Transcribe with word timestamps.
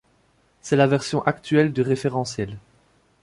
C'est 0.63 0.77
la 0.77 0.87
version 0.87 1.21
actuelle 1.27 1.73
du 1.73 1.83
référentiel. 1.83 2.57